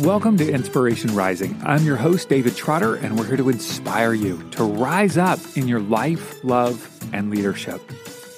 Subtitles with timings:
[0.00, 1.60] Welcome to Inspiration Rising.
[1.62, 5.68] I'm your host, David Trotter, and we're here to inspire you to rise up in
[5.68, 7.82] your life, love, and leadership.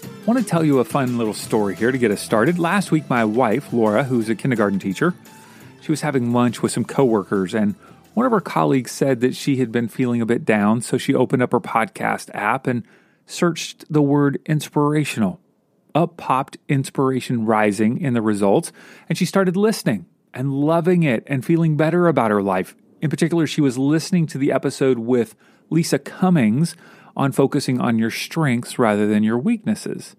[0.02, 2.58] I want to tell you a fun little story here to get us started.
[2.58, 5.14] Last week, my wife, Laura, who's a kindergarten teacher,
[5.80, 7.76] she was having lunch with some coworkers, and
[8.14, 11.14] one of her colleagues said that she had been feeling a bit down, so she
[11.14, 12.82] opened up her podcast app and
[13.24, 15.38] searched the word inspirational.
[15.94, 18.72] Up popped Inspiration Rising in the results,
[19.08, 22.74] and she started listening and loving it and feeling better about her life.
[23.00, 25.34] In particular, she was listening to the episode with
[25.70, 26.76] Lisa Cummings
[27.16, 30.16] on focusing on your strengths rather than your weaknesses.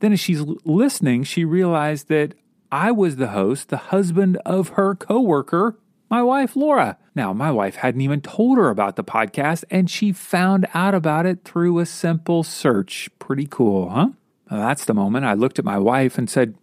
[0.00, 2.34] Then, as she's listening, she realized that
[2.72, 6.98] I was the host, the husband of her coworker, my wife, Laura.
[7.14, 11.26] Now, my wife hadn't even told her about the podcast, and she found out about
[11.26, 13.08] it through a simple search.
[13.18, 14.08] Pretty cool, huh?
[14.50, 16.56] That's the moment I looked at my wife and said,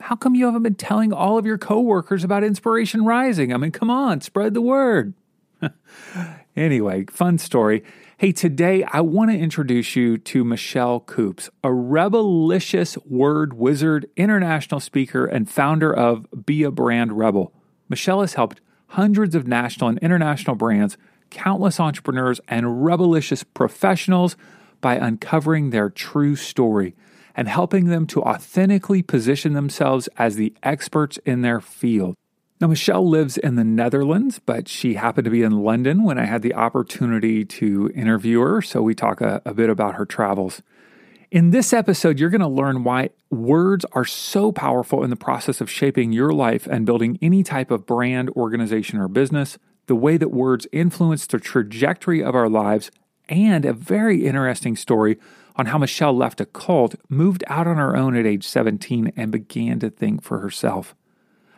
[0.00, 3.52] how come you haven't been telling all of your coworkers about Inspiration Rising?
[3.52, 5.14] I mean, come on, spread the word.
[6.56, 7.84] anyway, fun story.
[8.16, 14.80] Hey, today I want to introduce you to Michelle Coops, a rebelicious word wizard, international
[14.80, 17.52] speaker, and founder of Be a Brand Rebel.
[17.88, 20.96] Michelle has helped hundreds of national and international brands,
[21.30, 24.36] countless entrepreneurs, and rebelicious professionals
[24.80, 26.94] by uncovering their true story
[27.34, 32.14] and helping them to authentically position themselves as the experts in their field.
[32.60, 36.26] Now, Michelle lives in the Netherlands, but she happened to be in London when I
[36.26, 40.62] had the opportunity to interview her, so we talk a, a bit about her travels.
[41.30, 45.62] In this episode, you're going to learn why words are so powerful in the process
[45.62, 50.18] of shaping your life and building any type of brand, organization, or business, the way
[50.18, 52.90] that words influence the trajectory of our lives,
[53.28, 55.18] and a very interesting story
[55.60, 59.30] on how Michelle left a cult, moved out on her own at age 17, and
[59.30, 60.94] began to think for herself.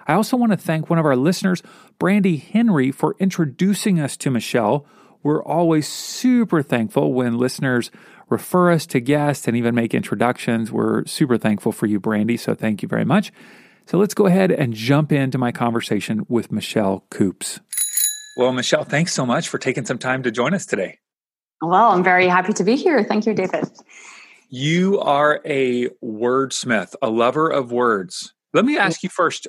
[0.08, 1.62] I also want to thank one of our listeners,
[2.00, 4.84] Brandy Henry, for introducing us to Michelle.
[5.22, 7.92] We're always super thankful when listeners
[8.28, 10.72] refer us to guests and even make introductions.
[10.72, 13.32] We're super thankful for you, Brandy, so thank you very much.
[13.86, 17.60] So let's go ahead and jump into my conversation with Michelle Coops.
[18.36, 20.98] Well, Michelle, thanks so much for taking some time to join us today.
[21.62, 23.04] Well, I'm very happy to be here.
[23.04, 23.70] Thank you, David.
[24.50, 28.34] You are a wordsmith, a lover of words.
[28.52, 29.46] Let me ask you first,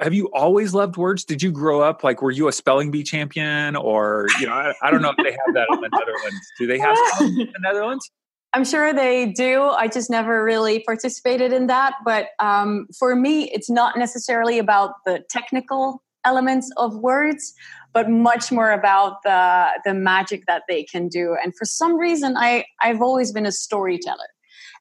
[0.00, 1.24] have you always loved words?
[1.24, 4.72] Did you grow up like were you a spelling bee champion or you know, I,
[4.82, 6.40] I don't know if they have that in the Netherlands.
[6.58, 8.10] Do they have in the Netherlands?
[8.54, 9.64] I'm sure they do.
[9.64, 11.94] I just never really participated in that.
[12.04, 17.52] But um, for me, it's not necessarily about the technical elements of words,
[17.98, 21.36] but much more about the the magic that they can do.
[21.42, 24.30] And for some reason, I I've always been a storyteller.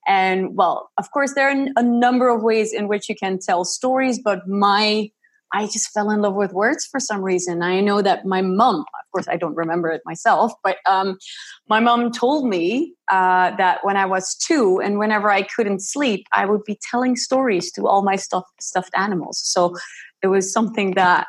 [0.07, 3.66] And well, of course, there are a number of ways in which you can tell
[3.66, 5.09] stories, but my
[5.51, 7.63] I just fell in love with words for some reason.
[7.63, 11.17] I know that my mom, of course, I don't remember it myself, but um,
[11.67, 16.28] my mom told me uh, that when I was two and whenever I couldn't sleep,
[16.34, 19.41] I would be telling stories to all my stuffed, stuffed animals.
[19.44, 19.73] So
[20.22, 21.25] it was something that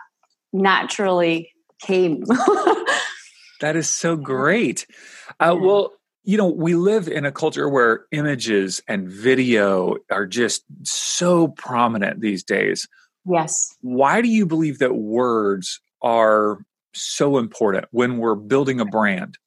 [0.52, 2.22] naturally came.
[3.60, 4.86] that is so great.
[5.40, 5.92] Uh, well,
[6.24, 12.20] you know, we live in a culture where images and video are just so prominent
[12.20, 12.86] these days.
[13.24, 13.74] Yes.
[13.80, 16.58] Why do you believe that words are
[16.94, 19.38] so important when we're building a brand?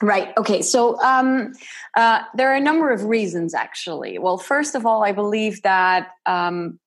[0.00, 0.36] Right.
[0.36, 0.62] Okay.
[0.62, 1.52] So um,
[1.96, 4.18] uh, there are a number of reasons, actually.
[4.18, 6.80] Well, first of all, I believe that um,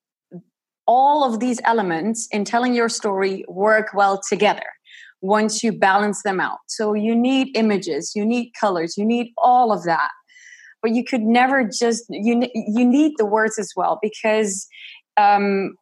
[0.87, 4.65] all of these elements in telling your story work well together
[5.21, 6.59] once you balance them out.
[6.67, 10.09] So you need images, you need colors, you need all of that.
[10.81, 14.67] But you could never just you you need the words as well because
[15.17, 15.75] um,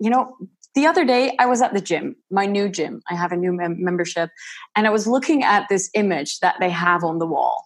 [0.00, 0.34] you know
[0.74, 3.02] the other day I was at the gym, my new gym.
[3.10, 4.30] I have a new mem- membership,
[4.74, 7.64] and I was looking at this image that they have on the wall,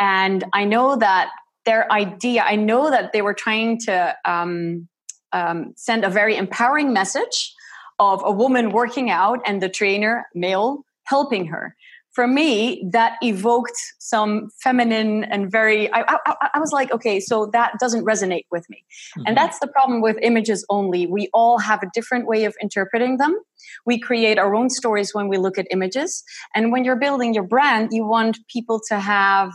[0.00, 1.28] and I know that
[1.64, 2.42] their idea.
[2.42, 4.88] I know that they were trying to um,
[5.32, 7.52] um, send a very empowering message
[7.98, 11.74] of a woman working out and the trainer, male, helping her.
[12.12, 15.92] For me, that evoked some feminine and very.
[15.92, 18.84] I, I, I was like, okay, so that doesn't resonate with me.
[19.18, 19.24] Mm-hmm.
[19.26, 21.06] And that's the problem with images only.
[21.06, 23.38] We all have a different way of interpreting them.
[23.84, 26.24] We create our own stories when we look at images.
[26.54, 29.52] And when you're building your brand, you want people to have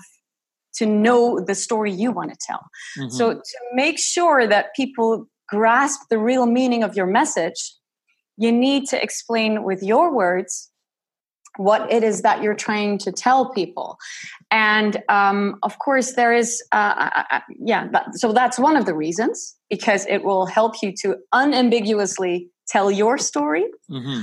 [0.76, 2.64] to know the story you want to tell.
[3.00, 3.10] Mm-hmm.
[3.10, 7.76] So to make sure that people grasp the real meaning of your message,
[8.38, 10.72] you need to explain with your words
[11.58, 13.98] what it is that you're trying to tell people
[14.52, 18.78] and um, of course there is uh, uh, uh, uh yeah that, so that's one
[18.78, 24.22] of the reasons because it will help you to unambiguously tell your story mm-hmm.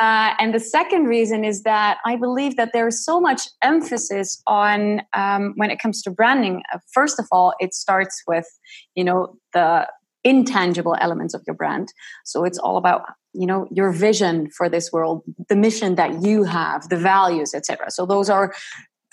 [0.00, 4.42] Uh, and the second reason is that I believe that there is so much emphasis
[4.46, 6.62] on um, when it comes to branding.
[6.72, 8.46] Uh, first of all, it starts with
[8.94, 9.86] you know the
[10.24, 11.92] intangible elements of your brand.
[12.24, 13.02] So it's all about
[13.32, 17.90] you know your vision for this world, the mission that you have, the values, etc.
[17.90, 18.52] So those are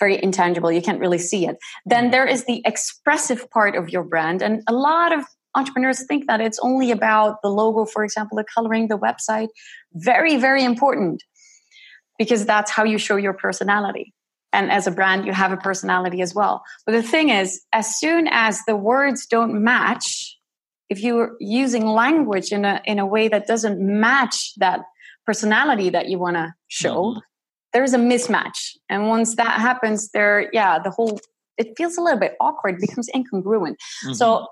[0.00, 0.70] very intangible.
[0.70, 1.56] You can't really see it.
[1.84, 2.10] Then mm-hmm.
[2.12, 5.24] there is the expressive part of your brand, and a lot of
[5.54, 9.48] entrepreneurs think that it's only about the logo, for example, the coloring, the website.
[9.92, 11.22] Very, very important
[12.18, 14.12] because that's how you show your personality.
[14.52, 16.62] And as a brand, you have a personality as well.
[16.86, 20.37] But the thing is, as soon as the words don't match,
[20.88, 24.80] if you're using language in a in a way that doesn't match that
[25.26, 27.18] personality that you want to show, mm-hmm.
[27.72, 28.76] there's a mismatch.
[28.88, 31.20] And once that happens, there, yeah, the whole
[31.58, 33.76] it feels a little bit awkward, becomes incongruent.
[34.04, 34.12] Mm-hmm.
[34.14, 34.46] So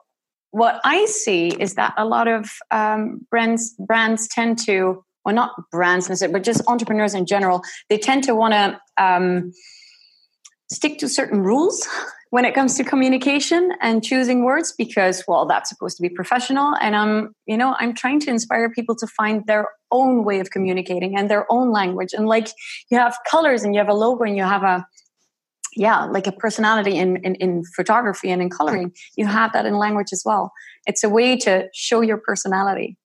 [0.51, 5.53] what I see is that a lot of um, brands brands tend to, well, not
[5.71, 9.53] brands necessarily, but just entrepreneurs in general, they tend to want to um,
[10.71, 11.87] stick to certain rules
[12.31, 16.75] when it comes to communication and choosing words because, well, that's supposed to be professional.
[16.81, 20.51] And I'm, you know, I'm trying to inspire people to find their own way of
[20.51, 22.13] communicating and their own language.
[22.13, 22.49] And like
[22.91, 24.87] you have colors and you have a logo and you have a
[25.77, 28.93] yeah like a personality in, in, in photography and in coloring.
[29.17, 30.53] You have that in language as well.
[30.87, 32.97] It's a way to show your personality.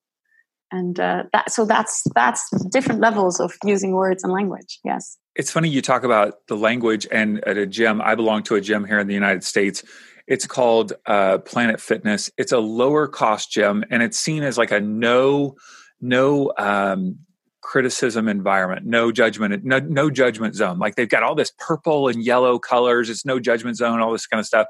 [0.71, 4.79] And uh, that so that's that's different levels of using words and language.
[4.83, 8.01] Yes it's funny you talk about the language and at a gym.
[8.01, 9.83] I belong to a gym here in the united states.
[10.27, 12.29] It's called uh, planet fitness.
[12.37, 15.55] It's a lower cost gym and it's seen as like a no
[15.99, 17.19] no um,
[17.61, 20.79] criticism environment no judgment no, no judgment zone.
[20.79, 23.09] Like they've got all this purple and yellow colors.
[23.09, 24.67] It's no judgment zone all this kind of stuff.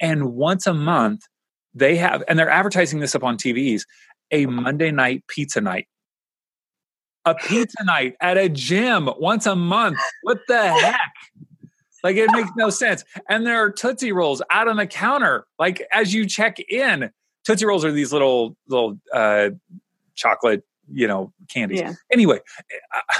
[0.00, 1.22] And once a month
[1.74, 3.82] they have and they're advertising this up on tvs
[4.30, 5.88] a monday night pizza night
[7.24, 9.98] a pizza night at a gym once a month?
[10.22, 11.00] What the heck?
[12.02, 13.04] Like it makes no sense.
[13.28, 15.46] And there are tootsie rolls out on the counter.
[15.58, 17.10] Like as you check in
[17.44, 19.50] tootsie rolls are these little little uh
[20.14, 20.62] chocolate
[20.92, 21.80] you know candies.
[21.80, 21.94] Yeah.
[22.12, 22.40] anyway
[22.94, 23.18] uh,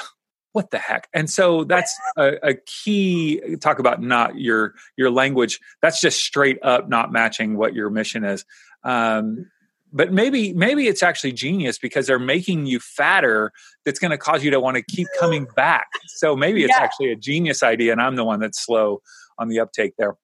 [0.55, 1.09] what the heck?
[1.13, 5.59] And so that's a, a, key talk about not your your language.
[5.83, 8.45] That's just straight up not matching what your mission is.
[8.85, 9.51] Um,
[9.95, 13.53] but maybe maybe it's actually genius because they're making you fatter
[13.85, 15.87] that's going to cause you to want to keep coming back
[16.17, 16.83] so maybe it's yeah.
[16.83, 19.01] actually a genius idea and i'm the one that's slow
[19.39, 20.17] on the uptake there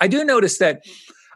[0.00, 0.82] i do notice that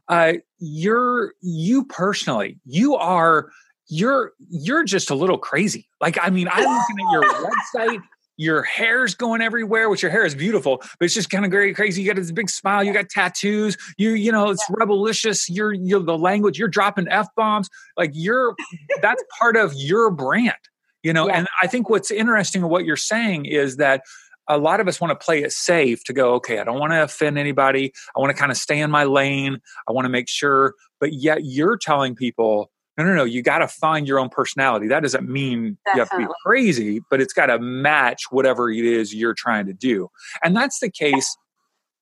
[0.08, 3.50] uh, you're you personally you are
[3.88, 5.88] you're you're just a little crazy.
[6.00, 7.22] Like, I mean, I'm looking at your
[7.74, 8.00] website.
[8.38, 11.74] Your hair's going everywhere, which your hair is beautiful, but it's just kind of very
[11.74, 12.00] crazy.
[12.00, 15.50] You got this big smile, you got tattoos, you you know, it's rebellious.
[15.50, 17.68] You're you're the language, you're dropping F bombs.
[17.96, 18.54] Like you're
[19.02, 20.54] that's part of your brand,
[21.02, 21.26] you know.
[21.26, 21.38] Yeah.
[21.38, 24.02] And I think what's interesting what you're saying is that
[24.48, 26.92] a lot of us want to play it safe to go, okay, I don't want
[26.92, 27.92] to offend anybody.
[28.16, 29.58] I want to kind of stay in my lane.
[29.86, 33.58] I want to make sure, but yet you're telling people, no, no, no, you got
[33.58, 34.88] to find your own personality.
[34.88, 35.94] That doesn't mean Definitely.
[35.94, 39.66] you have to be crazy, but it's got to match whatever it is you're trying
[39.66, 40.08] to do.
[40.42, 41.36] And that's the case.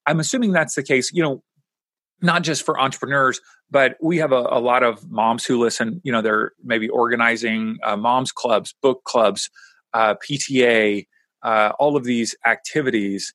[0.07, 1.43] I'm assuming that's the case, you know,
[2.23, 3.41] not just for entrepreneurs,
[3.71, 7.77] but we have a, a lot of moms who listen, you know, they're maybe organizing
[7.85, 9.51] uh, moms clubs, book clubs,
[9.93, 11.07] uh, PTA,
[11.43, 13.35] uh, all of these activities.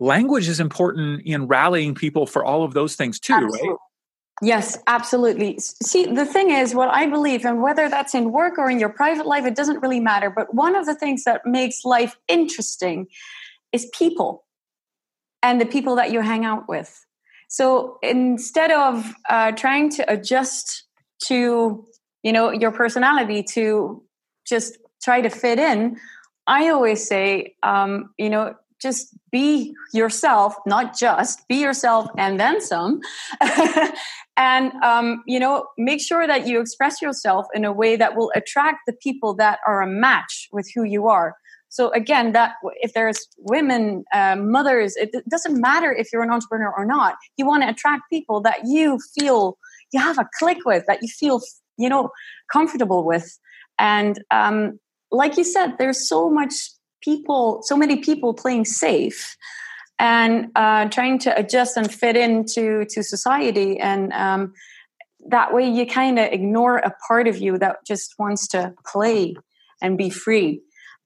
[0.00, 3.68] Language is important in rallying people for all of those things too, Absolutely.
[3.68, 3.78] right?
[4.42, 5.58] Yes, absolutely.
[5.58, 8.88] See, the thing is, what I believe, and whether that's in work or in your
[8.88, 10.28] private life, it doesn't really matter.
[10.28, 13.06] But one of the things that makes life interesting
[13.72, 14.44] is people
[15.42, 17.04] and the people that you hang out with.
[17.48, 20.84] So instead of uh, trying to adjust
[21.26, 21.84] to,
[22.22, 24.02] you know, your personality to
[24.46, 25.96] just try to fit in,
[26.46, 32.60] I always say, um, you know, just be yourself not just be yourself and then
[32.60, 33.00] some
[34.36, 38.32] and um, you know make sure that you express yourself in a way that will
[38.34, 41.36] attract the people that are a match with who you are.
[41.68, 46.72] So again that if there's women uh, mothers it doesn't matter if you're an entrepreneur
[46.76, 47.16] or not.
[47.36, 49.58] You want to attract people that you feel
[49.92, 51.40] you have a click with that you feel
[51.76, 52.10] you know
[52.52, 53.38] comfortable with.
[53.78, 54.78] And um,
[55.10, 56.54] like you said there's so much
[57.02, 59.36] people, so many people playing safe
[59.98, 63.78] and uh, trying to adjust and fit into to society.
[63.78, 64.54] And um,
[65.28, 69.36] that way you kind of ignore a part of you that just wants to play
[69.80, 70.60] and be free.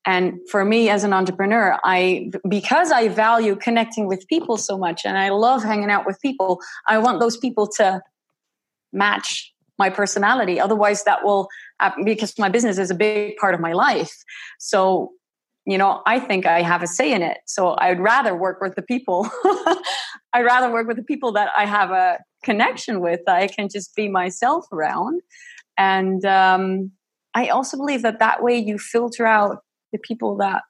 [0.04, 5.02] And for me as an entrepreneur i because i value connecting with people so much
[5.04, 8.00] and i love hanging out with people i want those people to
[8.92, 10.60] match my personality.
[10.60, 11.48] Otherwise that will
[11.80, 14.24] uh, because my business is a big part of my life.
[14.58, 15.12] So
[15.68, 17.38] you know, I think I have a say in it.
[17.46, 19.28] So I'd rather work with the people.
[20.32, 23.68] I'd rather work with the people that I have a connection with, that I can
[23.68, 25.20] just be myself around.
[25.76, 26.92] And um,
[27.34, 29.58] I also believe that that way you filter out
[29.92, 30.62] the people that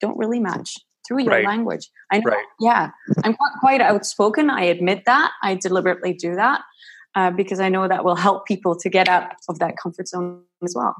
[0.00, 0.76] don't really match
[1.06, 1.44] through your right.
[1.44, 1.90] language.
[2.10, 2.46] I know, right.
[2.58, 2.90] yeah,
[3.24, 4.48] I'm quite outspoken.
[4.48, 5.30] I admit that.
[5.42, 6.62] I deliberately do that
[7.14, 10.42] uh, because I know that will help people to get out of that comfort zone
[10.64, 10.94] as well.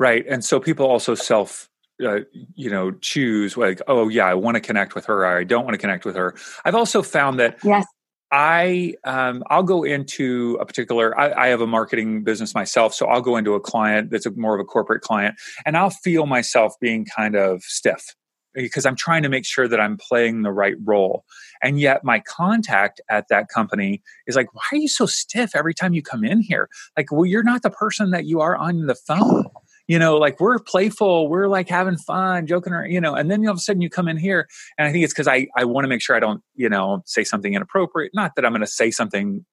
[0.00, 1.68] Right, and so people also self
[2.04, 2.20] uh,
[2.54, 5.64] you know choose like oh yeah i want to connect with her or i don't
[5.64, 6.34] want to connect with her.
[6.64, 7.86] I've also found that yes.
[8.30, 13.06] I um, i'll go into a particular I, I, have a marketing business myself so
[13.06, 16.26] i'll go into a client that's a, more of a corporate client and i'll feel
[16.26, 18.14] myself being kind of stiff
[18.54, 21.24] because i'm trying to make sure that i'm playing the right role.
[21.62, 25.74] And yet my contact at that company is like why are you so stiff every
[25.74, 26.68] time you come in here?
[26.96, 29.46] Like well you're not the person that you are on the phone
[29.88, 33.44] you know, like we're playful, we're like having fun, joking around, you know, and then
[33.46, 34.46] all of a sudden you come in here.
[34.76, 37.02] And I think it's because I, I want to make sure I don't, you know,
[37.06, 38.12] say something inappropriate.
[38.14, 39.44] Not that I'm going to say something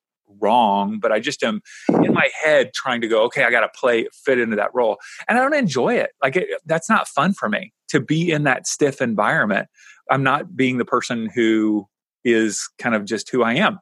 [0.42, 1.62] wrong, but I just am
[2.04, 4.98] in my head trying to go, okay, I got to play, fit into that role.
[5.30, 6.12] And I don't enjoy it.
[6.22, 9.68] Like it, that's not fun for me to be in that stiff environment.
[10.12, 11.88] I'm not being the person who
[12.25, 13.80] is kind of just who I am.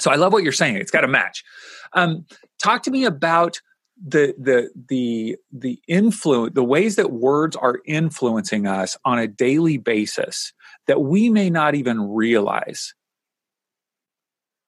[0.00, 0.76] So I love what you're saying.
[0.76, 1.44] It's got to match.
[1.92, 2.26] Um,
[2.60, 3.60] talk to me about
[4.06, 9.76] the the the the influence the ways that words are influencing us on a daily
[9.76, 10.52] basis
[10.86, 12.94] that we may not even realize.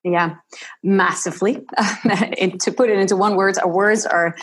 [0.02, 0.36] Yeah
[0.82, 1.64] massively.
[2.60, 4.34] To put it into one word our words are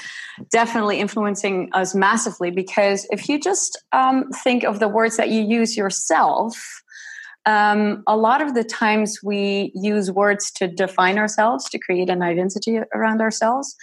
[0.51, 5.41] definitely influencing us massively because if you just um, think of the words that you
[5.41, 6.82] use yourself
[7.48, 12.22] um, a lot of the times we use words to define ourselves to create an
[12.22, 13.75] identity around ourselves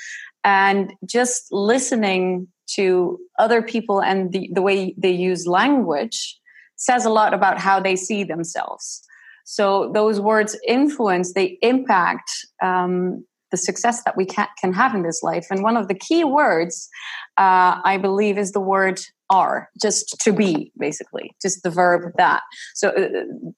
[0.44, 6.38] and just listening to other people and the, the way they use language
[6.76, 9.02] says a lot about how they see themselves.
[9.44, 12.30] So those words influence they impact
[12.62, 15.46] um, the success that we can, can have in this life.
[15.50, 16.88] And one of the key words
[17.36, 22.42] uh, i believe is the word are just to be basically just the verb that.
[22.74, 23.50] So uh,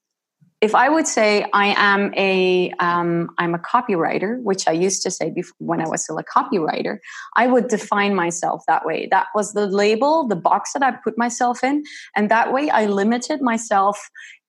[0.60, 5.10] if I would say I am a am um, a copywriter, which I used to
[5.10, 6.98] say before, when I was still a copywriter,
[7.36, 9.08] I would define myself that way.
[9.10, 11.84] That was the label, the box that I put myself in,
[12.16, 13.98] and that way I limited myself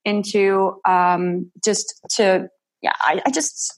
[0.06, 2.48] into um, just to
[2.82, 2.94] yeah.
[3.00, 3.78] I, I just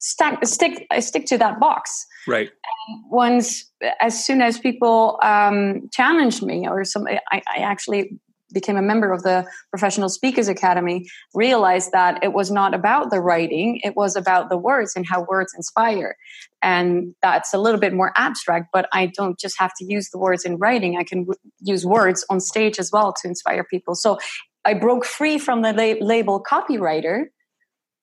[0.00, 2.06] stack, stick I stick to that box.
[2.26, 2.50] Right.
[2.88, 8.18] And once, as soon as people um, challenged me, or some, I, I actually
[8.52, 13.20] became a member of the Professional Speakers Academy, realized that it was not about the
[13.20, 16.16] writing, it was about the words and how words inspire.
[16.62, 20.18] And that's a little bit more abstract, but I don't just have to use the
[20.18, 23.94] words in writing, I can w- use words on stage as well to inspire people.
[23.94, 24.18] So
[24.64, 27.26] I broke free from the la- label copywriter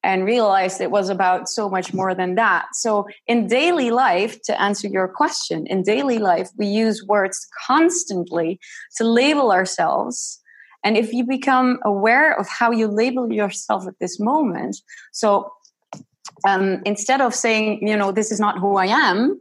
[0.04, 2.68] and realized it was about so much more than that.
[2.74, 8.60] So, in daily life, to answer your question, in daily life, we use words constantly
[8.98, 10.39] to label ourselves
[10.84, 14.78] and if you become aware of how you label yourself at this moment,
[15.12, 15.52] so
[16.48, 19.40] um, instead of saying, you know, this is not who I am,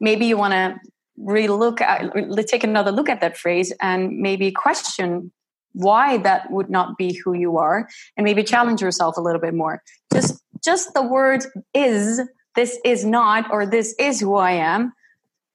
[0.00, 0.76] maybe you want to
[1.18, 2.12] relook at,
[2.46, 5.32] take another look at that phrase and maybe question
[5.74, 9.54] why that would not be who you are and maybe challenge yourself a little bit
[9.54, 9.82] more.
[10.12, 12.20] Just just the word is
[12.54, 14.92] this is not or this is who i am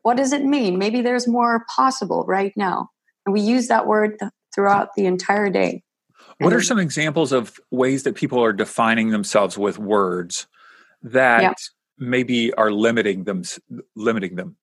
[0.07, 0.77] what does it mean?
[0.77, 2.89] Maybe there's more possible right now.
[3.25, 4.17] And we use that word
[4.57, 5.83] throughout the entire day.
[6.39, 10.47] What and, are some examples of ways that people are defining themselves with words
[11.03, 11.53] that yeah.
[11.99, 13.43] maybe are limiting them
[13.95, 14.57] limiting them?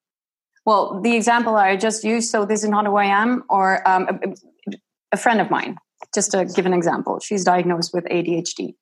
[0.67, 4.09] Well, the example I just used, so this is not who I am, or um,
[4.09, 4.73] a,
[5.13, 5.77] a, friend of mine,
[6.15, 8.75] just to give an example, she's diagnosed with ADHD.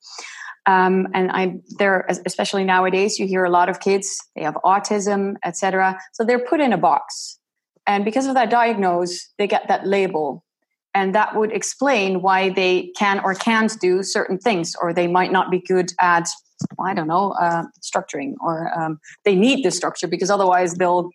[0.64, 5.34] Um, and I, there, especially nowadays, you hear a lot of kids they have autism,
[5.44, 5.98] etc.
[6.12, 7.40] So they're put in a box,
[7.86, 10.44] and because of that diagnosis, they get that label
[10.94, 15.32] and that would explain why they can or can't do certain things or they might
[15.32, 16.28] not be good at
[16.84, 21.10] i don't know uh, structuring or um, they need the structure because otherwise they'll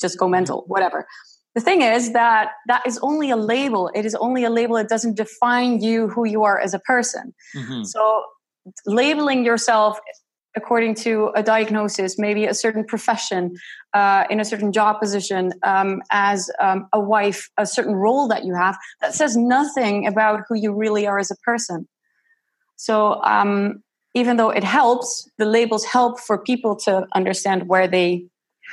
[0.00, 1.06] just go mental whatever.
[1.54, 3.90] The thing is that that is only a label.
[3.94, 7.34] It is only a label it doesn't define you who you are as a person.
[7.56, 7.84] Mm-hmm.
[7.84, 8.24] so
[8.86, 9.98] labeling yourself
[10.56, 13.54] according to a diagnosis, maybe a certain profession,
[13.92, 18.44] uh, in a certain job position, um, as um, a wife, a certain role that
[18.44, 21.88] you have, that says nothing about who you really are as a person.
[22.76, 23.82] So, um,
[24.14, 28.26] even though it helps, the labels help for people to understand where they,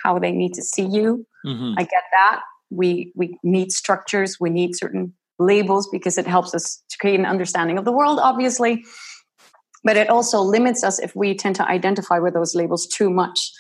[0.04, 1.26] how they need to see you.
[1.46, 1.74] Mm-hmm.
[1.78, 2.42] I get that.
[2.70, 4.38] We we need structures.
[4.40, 8.20] We need certain labels because it helps us to create an understanding of the world,
[8.22, 8.84] obviously.
[9.84, 13.52] But it also limits us if we tend to identify with those labels too much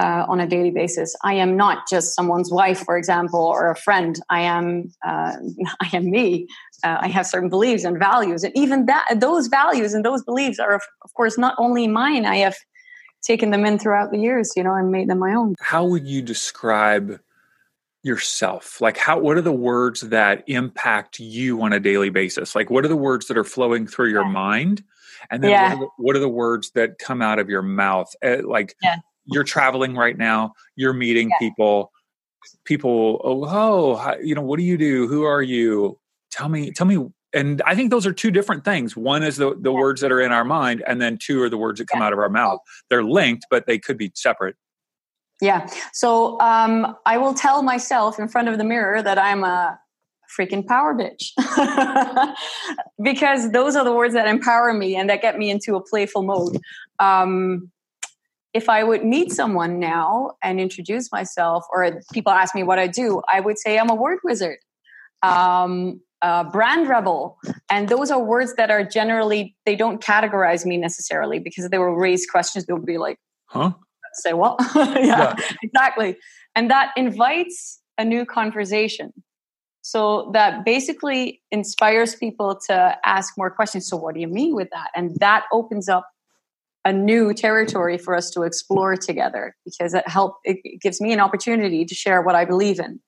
[0.00, 1.14] uh, on a daily basis.
[1.22, 4.18] I am not just someone's wife, for example, or a friend.
[4.30, 5.32] I am uh,
[5.80, 6.46] I am me.
[6.82, 10.58] Uh, I have certain beliefs and values, and even that those values and those beliefs
[10.58, 12.24] are, of, of course, not only mine.
[12.24, 12.56] I have
[13.22, 15.54] taken them in throughout the years, you know, and made them my own.
[15.60, 17.20] How would you describe
[18.02, 18.80] yourself?
[18.80, 19.18] Like, how?
[19.18, 22.54] What are the words that impact you on a daily basis?
[22.54, 24.32] Like, what are the words that are flowing through your yeah.
[24.32, 24.82] mind?
[25.30, 25.74] And then yeah.
[25.74, 28.10] what, are the, what, are the, words that come out of your mouth?
[28.24, 28.96] Uh, like, yeah
[29.32, 31.38] you're traveling right now you're meeting yeah.
[31.38, 31.92] people
[32.64, 35.06] people oh, oh you know what do you do?
[35.06, 35.98] Who are you?
[36.30, 38.96] Tell me tell me and i think those are two different things.
[38.96, 39.78] One is the, the yeah.
[39.78, 42.06] words that are in our mind and then two are the words that come yeah.
[42.06, 42.60] out of our mouth.
[42.88, 44.56] They're linked but they could be separate.
[45.40, 45.66] Yeah.
[45.92, 49.78] So um, i will tell myself in front of the mirror that i'm a
[50.38, 51.32] freaking power bitch.
[53.02, 56.22] Because those are the words that empower me and that get me into a playful
[56.22, 56.58] mode.
[56.98, 57.70] Um,
[58.52, 62.86] if I would meet someone now and introduce myself, or people ask me what I
[62.86, 64.58] do, I would say I'm a word wizard,
[65.22, 67.38] um, a brand rebel,
[67.70, 71.94] and those are words that are generally they don't categorize me necessarily because they will
[71.94, 72.66] raise questions.
[72.66, 73.72] They'll be like, "Huh?
[74.14, 76.16] Say what?" yeah, yeah, exactly,
[76.54, 79.12] and that invites a new conversation.
[79.82, 83.88] So that basically inspires people to ask more questions.
[83.88, 84.90] So, what do you mean with that?
[84.94, 86.06] And that opens up
[86.84, 91.20] a new territory for us to explore together because it help it gives me an
[91.20, 93.00] opportunity to share what I believe in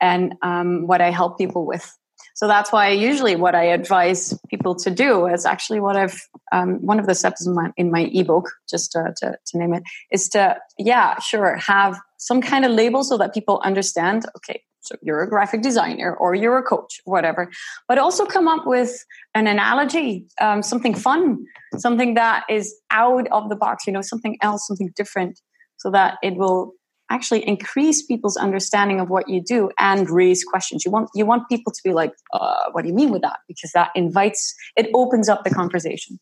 [0.00, 1.90] and um, what I help people with.
[2.34, 6.20] So that's why usually what I advise people to do is actually what I've
[6.52, 9.74] um, one of the steps in my in my ebook, just to, to, to name
[9.74, 14.26] it, is to yeah, sure, have some kind of label so that people understand.
[14.36, 17.50] Okay, so you're a graphic designer or you're a coach, whatever.
[17.88, 21.44] But also come up with an analogy, um, something fun,
[21.76, 25.40] something that is out of the box, you know, something else, something different,
[25.78, 26.72] so that it will
[27.10, 30.84] actually increase people's understanding of what you do and raise questions.
[30.84, 33.38] You want you want people to be like, uh, "What do you mean with that?"
[33.48, 36.18] Because that invites, it opens up the conversation.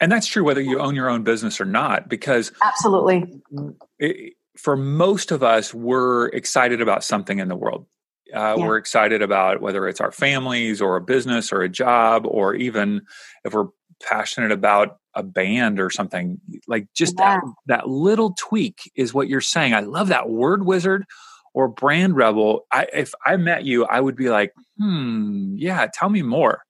[0.00, 3.42] And that's true whether you own your own business or not, because absolutely.
[3.98, 7.86] It, for most of us, we're excited about something in the world.
[8.32, 8.66] Uh, yeah.
[8.66, 13.02] We're excited about whether it's our families or a business or a job, or even
[13.44, 13.68] if we're
[14.02, 16.38] passionate about a band or something.
[16.68, 17.40] Like just yeah.
[17.40, 19.74] that, that little tweak is what you're saying.
[19.74, 21.06] I love that word wizard
[21.54, 22.66] or brand rebel.
[22.70, 26.62] I, if I met you, I would be like, hmm, yeah, tell me more.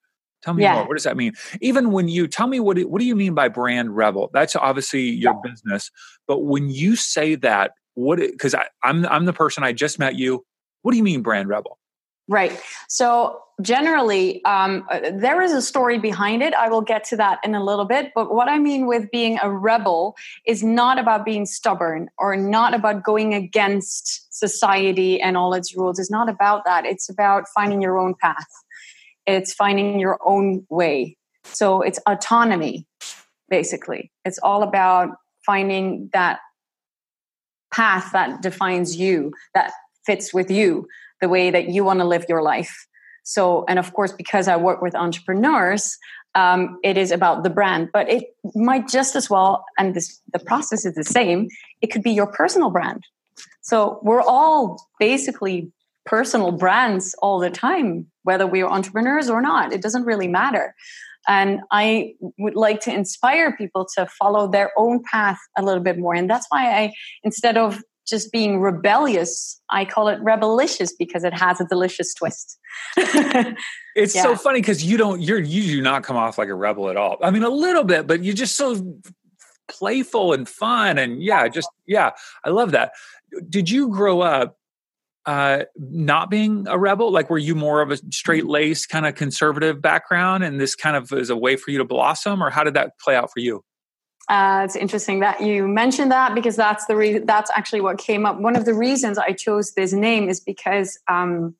[0.42, 0.74] Tell me yeah.
[0.74, 0.86] more.
[0.86, 1.32] What does that mean?
[1.60, 4.30] Even when you tell me what what do you mean by brand rebel?
[4.32, 5.50] That's obviously your yeah.
[5.50, 5.90] business.
[6.26, 10.44] But when you say that, what because I'm I'm the person I just met you.
[10.82, 11.78] What do you mean brand rebel?
[12.28, 12.58] Right.
[12.88, 16.54] So generally, um, uh, there is a story behind it.
[16.54, 18.12] I will get to that in a little bit.
[18.14, 20.14] But what I mean with being a rebel
[20.46, 25.98] is not about being stubborn or not about going against society and all its rules.
[25.98, 26.86] It's not about that.
[26.86, 28.46] It's about finding your own path.
[29.26, 31.16] It's finding your own way.
[31.42, 32.86] So it's autonomy,
[33.48, 34.12] basically.
[34.24, 36.38] It's all about finding that
[37.80, 39.72] path that defines you, that
[40.04, 40.70] fits with you,
[41.22, 42.74] the way that you want to live your life.
[43.22, 45.96] So, and of course, because I work with entrepreneurs,
[46.34, 50.38] um, it is about the brand, but it might just as well, and this, the
[50.50, 51.48] process is the same,
[51.80, 53.02] it could be your personal brand.
[53.62, 54.62] So we're all
[54.98, 55.72] basically
[56.04, 57.88] personal brands all the time,
[58.28, 59.72] whether we are entrepreneurs or not.
[59.72, 60.74] It doesn't really matter.
[61.28, 65.98] And I would like to inspire people to follow their own path a little bit
[65.98, 66.14] more.
[66.14, 69.62] And that's why I, instead of just being rebellious.
[69.70, 72.58] I call it rebelicious because it has a delicious twist.
[72.96, 74.22] it's yeah.
[74.22, 76.96] so funny because you don't you're you do not come off like a rebel at
[76.96, 77.18] all.
[77.22, 78.98] I mean a little bit, but you're just so
[79.68, 82.10] playful and fun and yeah, just yeah,
[82.44, 82.92] I love that.
[83.48, 84.58] Did you grow up
[85.26, 89.14] uh not being a rebel like were you more of a straight laced kind of
[89.14, 92.64] conservative background and this kind of is a way for you to blossom or how
[92.64, 93.62] did that play out for you
[94.30, 98.24] uh, it's interesting that you mentioned that because that's the re- that's actually what came
[98.24, 98.38] up.
[98.38, 101.56] One of the reasons I chose this name is because um,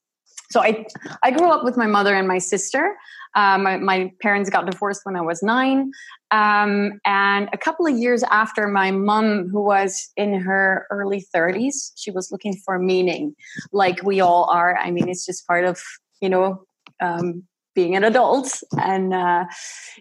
[0.51, 0.87] so I
[1.25, 2.97] I grew up with my mother and my sister.
[3.35, 5.93] Um, my, my, parents got divorced when I was nine,
[6.31, 11.93] um, and a couple of years after, my mom, who was in her early thirties,
[11.97, 13.35] she was looking for meaning,
[13.73, 14.77] like we all are.
[14.77, 15.81] I mean, it's just part of
[16.21, 16.65] you know
[17.01, 18.63] um, being an adult.
[18.79, 19.45] And uh,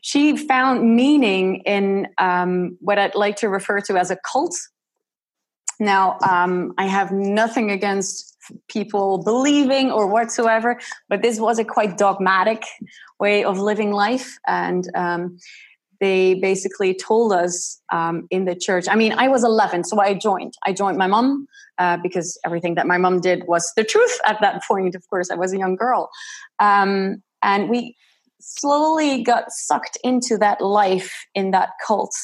[0.01, 4.55] she found meaning in um, what I'd like to refer to as a cult.
[5.79, 8.35] Now, um, I have nothing against
[8.67, 12.63] people believing or whatsoever, but this was a quite dogmatic
[13.19, 14.37] way of living life.
[14.45, 15.37] And um,
[15.99, 18.85] they basically told us um, in the church.
[18.89, 20.53] I mean, I was 11, so I joined.
[20.65, 24.39] I joined my mom uh, because everything that my mom did was the truth at
[24.41, 24.95] that point.
[24.95, 26.09] Of course, I was a young girl.
[26.59, 27.95] Um, and we
[28.39, 32.15] slowly got sucked into that life in that cult.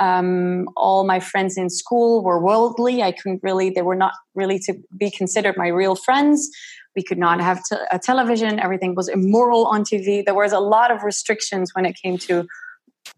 [0.00, 3.02] Um, all my friends in school were worldly.
[3.02, 6.50] I couldn't really, they were not really to be considered my real friends.
[6.96, 8.58] We could not have te- a television.
[8.58, 10.24] Everything was immoral on TV.
[10.24, 12.46] There was a lot of restrictions when it came to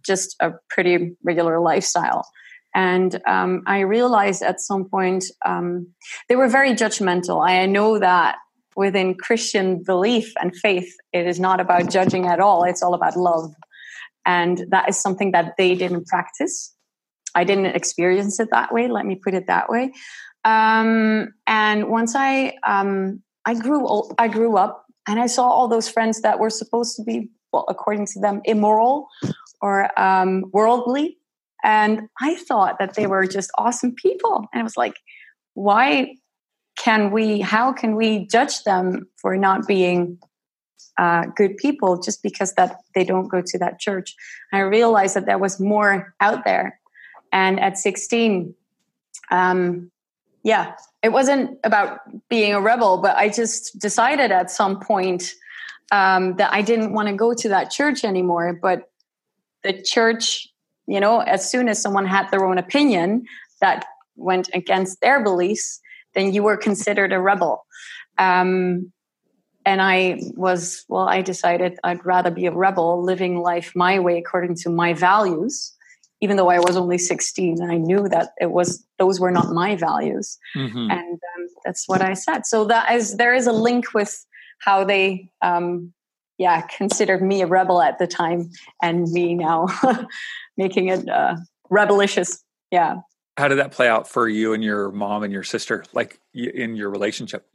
[0.04, 2.26] just a pretty regular lifestyle.
[2.74, 5.88] And um, I realized at some point um,
[6.28, 7.46] they were very judgmental.
[7.46, 8.36] I know that
[8.76, 13.16] within Christian belief and faith, it is not about judging at all, it's all about
[13.16, 13.54] love.
[14.26, 16.74] And that is something that they didn't practice.
[17.34, 19.92] I didn't experience it that way, let me put it that way.
[20.44, 25.88] Um, and once I um, I grew I grew up and I saw all those
[25.88, 29.08] friends that were supposed to be, well, according to them, immoral
[29.60, 31.18] or um, worldly.
[31.64, 34.46] And I thought that they were just awesome people.
[34.52, 34.96] And I was like,
[35.54, 36.16] why
[36.78, 40.18] can we, how can we judge them for not being
[40.98, 44.14] uh, good people just because that they don't go to that church?
[44.52, 46.78] And I realized that there was more out there.
[47.32, 48.54] And at 16,
[49.30, 49.90] um,
[50.44, 55.34] yeah, it wasn't about being a rebel, but I just decided at some point
[55.90, 58.58] um, that I didn't want to go to that church anymore.
[58.60, 58.90] But
[59.66, 60.48] the church,
[60.86, 63.24] you know, as soon as someone had their own opinion
[63.60, 65.80] that went against their beliefs,
[66.14, 67.66] then you were considered a rebel.
[68.18, 68.92] Um,
[69.64, 74.16] and I was, well, I decided I'd rather be a rebel, living life my way
[74.16, 75.74] according to my values,
[76.20, 79.52] even though I was only 16 and I knew that it was, those were not
[79.52, 80.38] my values.
[80.54, 80.90] Mm-hmm.
[80.90, 82.46] And um, that's what I said.
[82.46, 84.24] So that is, there is a link with
[84.60, 85.92] how they um,
[86.38, 88.50] yeah considered me a rebel at the time
[88.82, 89.66] and me now
[90.56, 91.36] making it uh,
[91.70, 92.96] rebelicious yeah.
[93.36, 96.74] How did that play out for you and your mom and your sister like in
[96.74, 97.46] your relationship?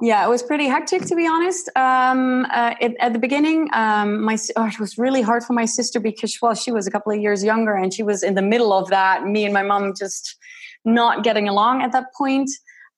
[0.00, 1.70] Yeah it was pretty hectic to be honest.
[1.76, 5.64] Um, uh, it, at the beginning um, my oh, it was really hard for my
[5.64, 8.42] sister because well she was a couple of years younger and she was in the
[8.42, 10.36] middle of that me and my mom just
[10.84, 12.50] not getting along at that point.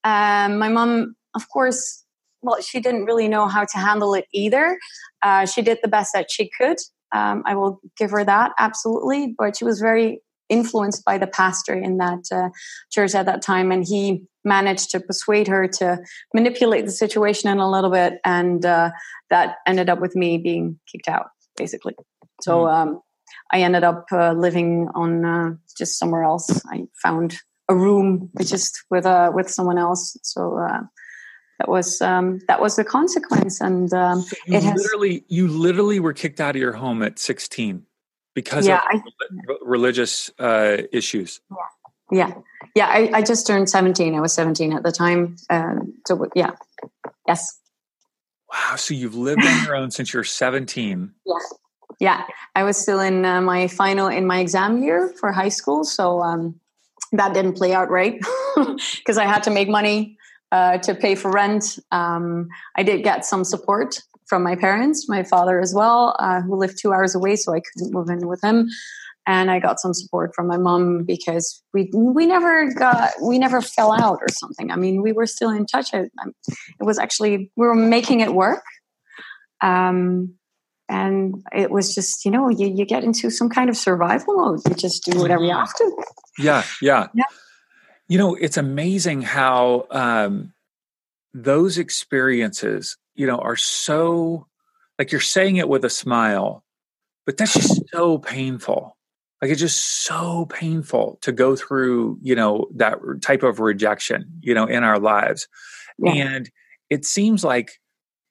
[0.05, 2.05] Um, my mom of course
[2.43, 4.79] well, she didn't really know how to handle it either.
[5.23, 6.77] Uh, she did the best that she could.
[7.13, 11.75] Um, I will give her that absolutely, but she was very influenced by the pastor
[11.75, 12.49] in that uh,
[12.91, 15.99] church at that time, and he managed to persuade her to
[16.35, 18.91] manipulate the situation in a little bit, and uh,
[19.31, 21.95] that ended up with me being kicked out, basically.
[22.41, 22.73] So mm.
[22.73, 23.01] um,
[23.53, 26.63] I ended up uh, living on uh, just somewhere else.
[26.67, 30.17] I found a room just with uh, with someone else.
[30.23, 30.81] So uh,
[31.59, 36.01] that was um, that was the consequence and um, so it has, literally you literally
[36.01, 37.85] were kicked out of your home at 16
[38.35, 41.41] because yeah, of I, religious uh, issues.
[41.51, 41.57] Yeah
[42.11, 42.33] yeah,
[42.75, 46.53] yeah I, I, just turned 17 i was 17 at the time uh, so yeah
[47.27, 47.59] yes.
[48.51, 51.35] Wow so you've lived on your own since you're 17 yeah
[52.01, 55.85] yeah i was still in uh, my final in my exam year for high school
[55.85, 56.61] so um,
[57.13, 58.21] that didn't play out right
[58.97, 60.18] because i had to make money
[60.53, 61.79] uh, to pay for rent.
[61.93, 66.57] Um, I did get some support from my parents, my father as well, uh, who
[66.57, 68.69] lived two hours away, so I couldn't move in with him.
[69.27, 73.61] And I got some support from my mom because we we never got we never
[73.61, 74.71] fell out or something.
[74.71, 75.93] I mean, we were still in touch.
[75.93, 76.11] it
[76.81, 78.63] was actually we were making it work.
[79.61, 80.39] Um,
[80.89, 84.61] and it was just you know you, you get into some kind of survival mode
[84.67, 85.97] you just do whatever you have to
[86.39, 87.25] yeah yeah, yeah.
[88.09, 90.53] You know, it's amazing how um,
[91.35, 94.47] those experiences, you know, are so
[94.99, 96.65] like you're saying it with a smile,
[97.27, 98.97] but that's just so painful.
[99.41, 104.55] Like it's just so painful to go through, you know, that type of rejection, you
[104.55, 105.47] know, in our lives.
[105.99, 106.13] Yeah.
[106.13, 106.51] And
[106.91, 107.79] it seems like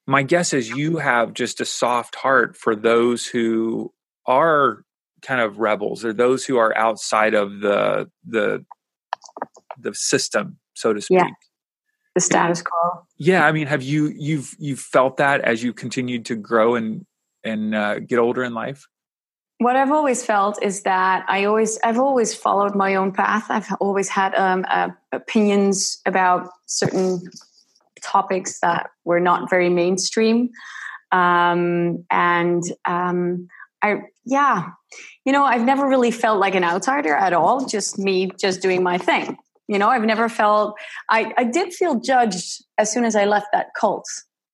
[0.06, 3.94] my guess is you have just a soft heart for those who
[4.26, 4.84] are
[5.22, 8.66] kind of rebels or those who are outside of the the
[9.80, 11.20] the system, so to speak.
[11.20, 11.30] Yeah.
[12.16, 13.06] The status quo.
[13.18, 17.06] Yeah, I mean, have you you've you've felt that as you continued to grow and
[17.44, 18.88] and uh, get older in life?
[19.60, 23.46] What I've always felt is that I always I've always followed my own path.
[23.50, 27.22] I've always had um, uh, opinions about certain
[28.02, 30.50] topics that were not very mainstream,
[31.12, 33.48] um, and um,
[33.84, 34.70] I yeah,
[35.26, 37.66] you know, I've never really felt like an outsider at all.
[37.66, 40.76] Just me, just doing my thing You know, I've never felt,
[41.10, 44.06] I, I did feel judged as soon as I left that cult.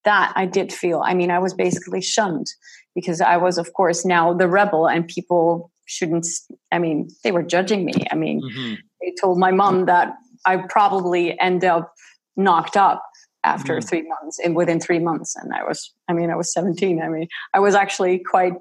[0.06, 1.02] That I did feel.
[1.06, 2.48] I mean, I was basically shunned
[2.94, 6.28] because I was, of course, now the rebel and people shouldn't,
[6.72, 7.94] I mean, they were judging me.
[8.12, 8.74] I mean, mm-hmm.
[9.02, 10.14] they told my mom that
[10.46, 11.94] I probably end up
[12.36, 13.04] knocked up
[13.44, 13.88] after mm.
[13.88, 17.10] three months and within three months and i was i mean i was 17 i
[17.10, 18.54] mean i was actually quite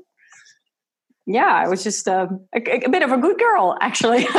[1.26, 4.26] yeah i was just a, a, a bit of a good girl actually.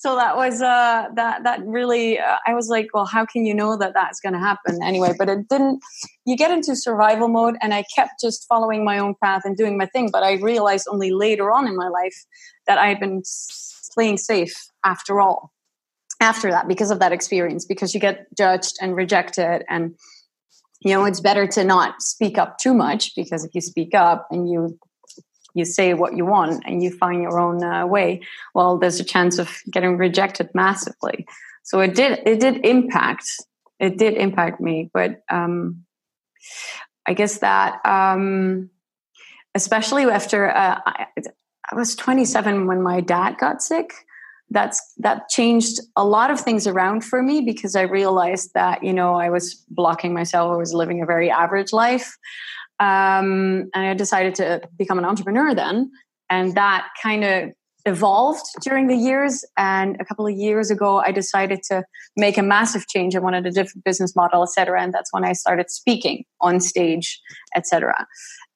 [0.00, 3.52] So that was uh that that really uh, i was like well how can you
[3.52, 4.78] know that that's going to happen?
[4.80, 5.80] Anyway but it didn't
[6.24, 9.76] you get into survival mode and i kept just following my own path and doing
[9.76, 12.14] my thing but i realized only later on in my life
[12.68, 13.22] that i had been
[13.92, 15.52] playing safe after all
[16.20, 19.96] after that because of that experience because you get judged and rejected and
[20.80, 24.28] you know it's better to not speak up too much because if you speak up
[24.30, 24.78] and you
[25.54, 28.20] you say what you want and you find your own uh, way
[28.54, 31.26] well there's a chance of getting rejected massively.
[31.62, 33.26] So it did it did impact
[33.78, 35.84] it did impact me but um
[37.06, 38.70] i guess that um
[39.54, 41.06] especially after uh, I,
[41.70, 43.92] I was 27 when my dad got sick.
[44.50, 48.94] That's that changed a lot of things around for me because I realized that you
[48.94, 50.50] know I was blocking myself.
[50.50, 52.16] I was living a very average life,
[52.80, 55.90] um, and I decided to become an entrepreneur then,
[56.30, 57.50] and that kind of
[57.86, 59.44] evolved during the years.
[59.56, 61.84] And a couple of years ago, I decided to
[62.16, 63.16] make a massive change.
[63.16, 64.82] I wanted a different business model, etc.
[64.82, 67.20] And that's when I started speaking on stage,
[67.56, 68.06] etc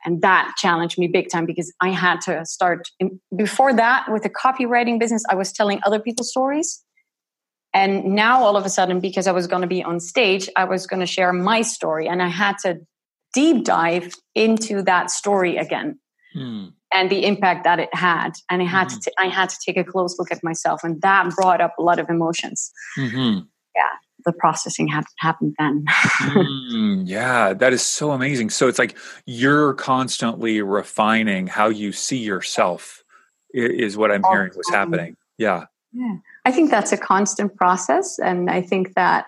[0.05, 4.23] and that challenged me big time because i had to start in, before that with
[4.23, 6.83] the copywriting business i was telling other people's stories
[7.75, 10.65] and now all of a sudden because i was going to be on stage i
[10.65, 12.79] was going to share my story and i had to
[13.33, 15.99] deep dive into that story again
[16.35, 16.67] hmm.
[16.93, 18.99] and the impact that it had and i had mm-hmm.
[18.99, 21.75] to t- I had to take a close look at myself and that brought up
[21.79, 23.41] a lot of emotions mm-hmm.
[23.75, 23.93] yeah
[24.25, 25.85] the processing had happened then.
[26.21, 28.51] mm, yeah, that is so amazing.
[28.51, 33.03] So it's like you're constantly refining how you see yourself,
[33.53, 35.17] is what I'm hearing was happening.
[35.39, 35.67] Yeah.
[35.93, 36.17] Yeah.
[36.45, 38.19] I think that's a constant process.
[38.19, 39.27] And I think that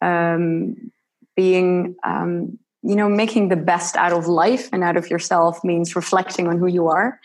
[0.00, 0.90] um,
[1.36, 5.96] being, um, you know, making the best out of life and out of yourself means
[5.96, 7.18] reflecting on who you are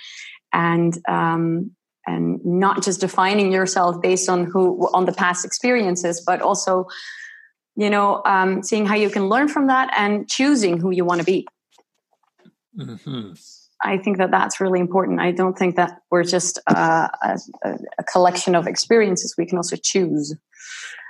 [0.53, 1.71] and um,
[2.05, 6.87] and not just defining yourself based on who on the past experiences but also
[7.75, 11.19] you know um, seeing how you can learn from that and choosing who you want
[11.19, 11.47] to be
[12.77, 13.31] mm-hmm.
[13.81, 17.37] i think that that's really important i don't think that we're just uh, a,
[17.97, 20.35] a, collection of experiences we can also choose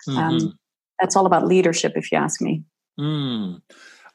[0.07, 0.47] um, mm-hmm.
[0.47, 0.59] um,
[0.99, 2.63] that's all about leadership if you ask me
[2.99, 3.61] mm.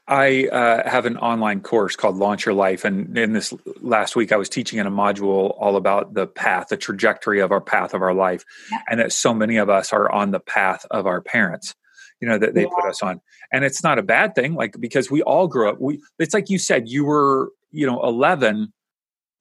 [0.09, 2.87] I uh, have an online course called Launch Your Life.
[2.87, 6.68] And in this last week, I was teaching in a module all about the path,
[6.68, 8.42] the trajectory of our path of our life.
[8.73, 8.79] Yeah.
[8.88, 11.75] And that so many of us are on the path of our parents,
[12.23, 12.68] you know, that they yeah.
[12.75, 13.21] put us on.
[13.53, 15.79] And it's not a bad thing, like, because we all grew up.
[15.79, 18.73] We, it's like you said, you were, you know, 11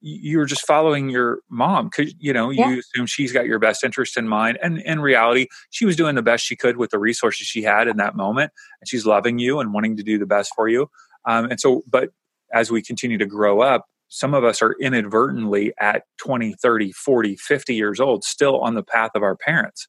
[0.01, 2.69] you're just following your mom because you know yeah.
[2.69, 6.15] you assume she's got your best interest in mind and in reality she was doing
[6.15, 9.39] the best she could with the resources she had in that moment and she's loving
[9.39, 10.89] you and wanting to do the best for you
[11.25, 12.09] um, and so but
[12.53, 17.35] as we continue to grow up some of us are inadvertently at 20 30 40
[17.35, 19.87] 50 years old still on the path of our parents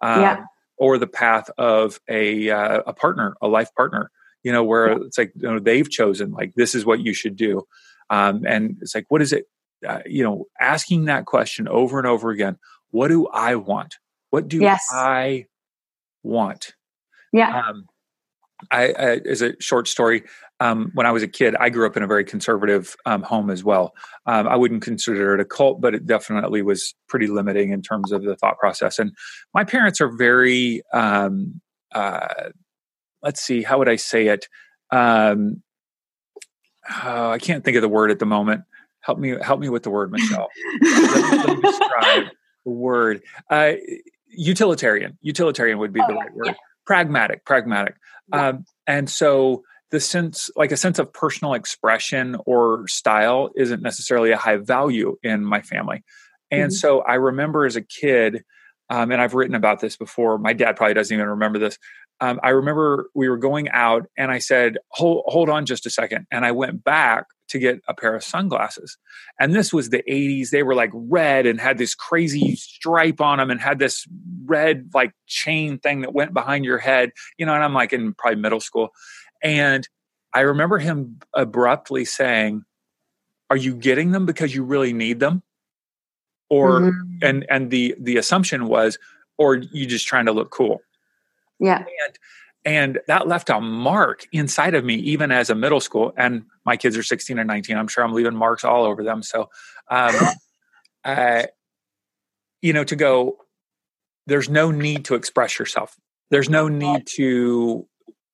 [0.00, 0.44] um, yeah.
[0.78, 4.10] or the path of a uh, a partner a life partner
[4.42, 4.98] you know where yeah.
[5.04, 7.62] it's like you know, they've chosen like this is what you should do
[8.10, 9.46] um, and it's like, what is it?
[9.86, 12.56] Uh, you know, asking that question over and over again.
[12.90, 13.96] What do I want?
[14.30, 14.82] What do yes.
[14.92, 15.46] I
[16.22, 16.74] want?
[17.32, 17.64] Yeah.
[17.68, 17.86] Um,
[18.70, 20.22] I, I, as a short story,
[20.60, 23.50] um, when I was a kid, I grew up in a very conservative um, home
[23.50, 23.92] as well.
[24.26, 28.12] Um, I wouldn't consider it a cult, but it definitely was pretty limiting in terms
[28.12, 28.98] of the thought process.
[28.98, 29.12] And
[29.52, 31.60] my parents are very, um,
[31.94, 32.50] uh,
[33.22, 34.48] let's see, how would I say it?
[36.90, 38.62] Oh, I can't think of the word at the moment.
[39.00, 40.48] Help me, help me with the word, Michelle.
[40.82, 42.24] let, me, describe
[42.64, 43.22] the word.
[43.50, 43.72] Uh,
[44.28, 45.18] utilitarian.
[45.20, 46.46] Utilitarian would be oh, the right word.
[46.46, 46.54] Yeah.
[46.86, 47.44] Pragmatic.
[47.44, 47.96] Pragmatic.
[48.32, 48.48] Yeah.
[48.48, 54.32] Um, and so the sense, like a sense of personal expression or style, isn't necessarily
[54.32, 56.02] a high value in my family.
[56.50, 56.76] And mm-hmm.
[56.76, 58.44] so I remember as a kid,
[58.94, 60.38] um, and I've written about this before.
[60.38, 61.78] My dad probably doesn't even remember this
[62.20, 65.90] um, I remember we were going out and I said, hold, hold on just a
[65.90, 66.26] second.
[66.30, 68.96] And I went back to get a pair of sunglasses.
[69.38, 70.50] And this was the 80s.
[70.50, 74.06] They were like red and had this crazy stripe on them and had this
[74.44, 78.14] red like chain thing that went behind your head, you know, and I'm like in
[78.14, 78.90] probably middle school.
[79.42, 79.86] And
[80.32, 82.62] I remember him abruptly saying,
[83.50, 85.42] Are you getting them because you really need them?
[86.50, 87.18] Or mm-hmm.
[87.22, 88.98] and and the the assumption was
[89.38, 90.80] or you just trying to look cool.
[91.58, 91.78] Yeah.
[91.78, 92.18] And
[92.64, 96.76] and that left a mark inside of me even as a middle school and my
[96.76, 99.50] kids are 16 and 19 i'm sure i'm leaving marks all over them so
[99.90, 100.14] um
[101.04, 101.42] uh
[102.62, 103.36] you know to go
[104.26, 105.96] there's no need to express yourself
[106.30, 107.86] there's no need to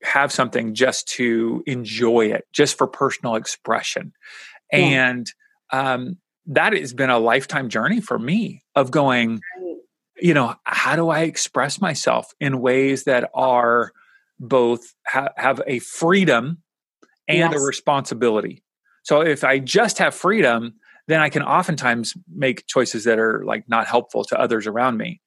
[0.03, 4.12] have something just to enjoy it just for personal expression
[4.73, 4.79] yeah.
[4.79, 5.33] and
[5.73, 6.16] um
[6.51, 9.41] that has been a lifetime journey for me of going
[10.21, 13.93] you know how do i express myself in ways that are
[14.41, 16.63] both ha- have a freedom
[17.29, 17.55] and yes.
[17.55, 18.63] a responsibility.
[19.03, 20.75] So if I just have freedom,
[21.07, 25.21] then I can oftentimes make choices that are like not helpful to others around me.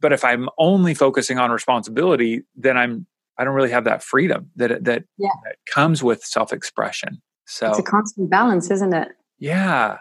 [0.00, 3.06] But if I'm only focusing on responsibility, then I'm
[3.36, 5.28] I don't really have that freedom that that, yeah.
[5.44, 7.20] that comes with self-expression.
[7.46, 9.08] So it's a constant balance, isn't it?
[9.38, 9.98] Yeah.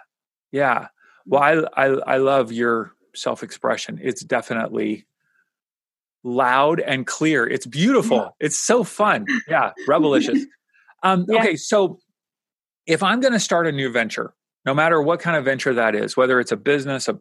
[0.54, 0.88] Yeah.
[1.26, 4.00] Well, I I, I love your self-expression.
[4.02, 5.06] It's definitely
[6.24, 7.46] loud and clear.
[7.46, 8.18] It's beautiful.
[8.18, 8.30] Yeah.
[8.40, 9.26] It's so fun.
[9.48, 10.46] Yeah, rebelicious.
[11.06, 11.42] Um, yeah.
[11.42, 12.00] Okay, so
[12.86, 14.34] if I'm going to start a new venture,
[14.66, 17.20] no matter what kind of venture that is, whether it's a business, a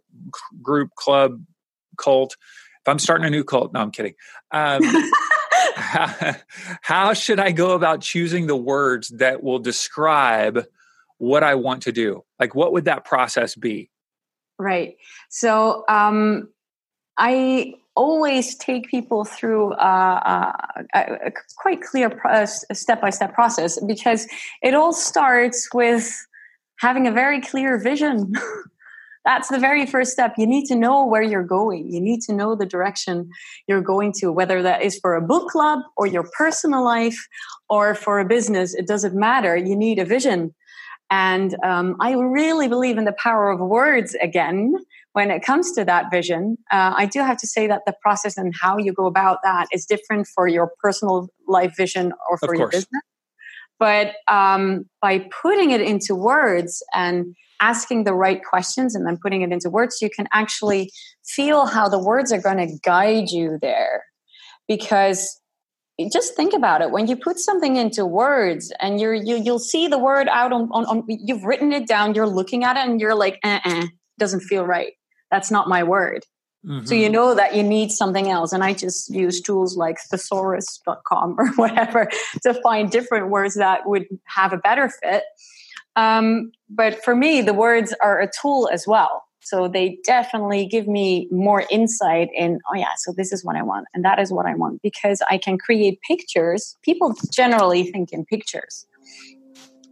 [0.62, 1.42] group, club,
[1.99, 2.37] cult,
[2.81, 4.14] if I'm starting a new cult, no, I'm kidding.
[4.53, 4.83] Um,
[5.75, 6.37] how,
[6.83, 10.64] how should I go about choosing the words that will describe
[11.18, 12.25] what I want to do?
[12.38, 13.90] Like, what would that process be?
[14.59, 14.96] Right.
[15.29, 16.48] So, um,
[17.18, 20.53] I always take people through uh, uh,
[20.94, 22.11] a, a, quite clear
[22.72, 24.27] step by step process because
[24.62, 26.27] it all starts with
[26.79, 28.33] having a very clear vision.
[29.25, 30.35] That's the very first step.
[30.37, 31.92] You need to know where you're going.
[31.92, 33.31] You need to know the direction
[33.68, 37.29] you're going to, whether that is for a book club or your personal life
[37.68, 38.75] or for a business.
[38.75, 39.57] It doesn't matter.
[39.57, 40.55] You need a vision.
[41.12, 44.77] And um, I really believe in the power of words again
[45.12, 48.38] when it comes to that vision, uh, I do have to say that the process
[48.38, 52.57] and how you go about that is different for your personal life vision or for
[52.57, 53.03] your business.
[53.79, 59.42] But um, by putting it into words and asking the right questions and then putting
[59.42, 60.90] it into words, you can actually
[61.27, 64.05] feel how the words are going to guide you there.
[64.66, 65.41] Because
[66.12, 69.88] just think about it when you put something into words and you're you, you'll see
[69.88, 73.00] the word out on, on, on you've written it down you're looking at it and
[73.00, 73.87] you're like uh-uh,
[74.18, 74.94] doesn't feel right
[75.33, 76.24] that's not my word.
[76.64, 76.85] Mm-hmm.
[76.85, 77.14] So you mm-hmm.
[77.14, 78.52] know that you need something else.
[78.52, 82.09] And I just use tools like thesaurus.com or whatever
[82.42, 85.24] to find different words that would have a better fit.
[85.96, 89.24] Um, but for me, the words are a tool as well.
[89.42, 93.62] So they definitely give me more insight in, oh yeah, so this is what I
[93.62, 93.87] want.
[93.92, 96.76] And that is what I want because I can create pictures.
[96.83, 98.87] People generally think in pictures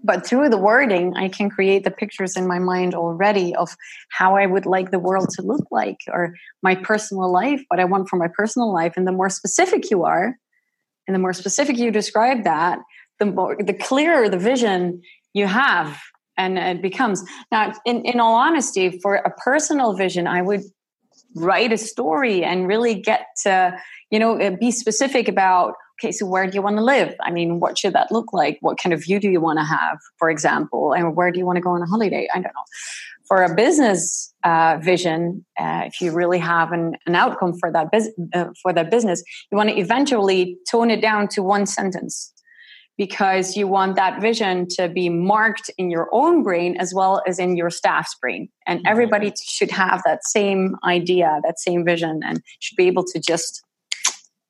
[0.03, 3.77] but through the wording i can create the pictures in my mind already of
[4.11, 7.85] how i would like the world to look like or my personal life what i
[7.85, 10.37] want for my personal life and the more specific you are
[11.07, 12.79] and the more specific you describe that
[13.19, 15.03] the more the clearer the vision
[15.35, 16.01] you have
[16.41, 17.23] and it becomes
[17.53, 20.63] now in, in all honesty for a personal vision i would
[21.37, 23.55] write a story and really get to
[24.11, 27.15] you know be specific about okay, so where do you want to live?
[27.21, 28.59] I mean, what should that look like?
[28.61, 30.95] What kind of view do you want to have, for example?
[30.95, 32.27] And where do you want to go on a holiday?
[32.33, 32.65] I don't know.
[33.29, 37.91] For a business uh, vision, uh, if you really have an, an outcome for that,
[37.93, 39.23] bus- uh, for that business,
[39.53, 42.33] you want to eventually tone it down to one sentence
[43.01, 47.39] because you want that vision to be marked in your own brain as well as
[47.39, 48.47] in your staff's brain.
[48.67, 53.19] And everybody should have that same idea, that same vision, and should be able to
[53.19, 53.65] just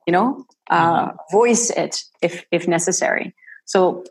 [0.06, 1.16] you know uh, mm-hmm.
[1.30, 3.32] voice it if if necessary
[3.64, 4.04] so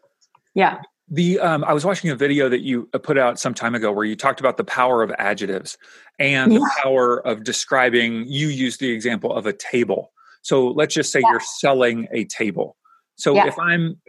[0.55, 3.75] yeah the um, i was watching a video that you uh, put out some time
[3.75, 5.77] ago where you talked about the power of adjectives
[6.17, 6.59] and yeah.
[6.59, 11.19] the power of describing you used the example of a table so let's just say
[11.19, 11.31] yeah.
[11.31, 12.77] you're selling a table
[13.15, 13.47] so yeah.
[13.47, 13.99] if i'm